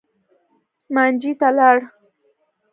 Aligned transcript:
مانجې 0.93 1.31
ته 1.39 1.49
لاړ. 1.57 1.77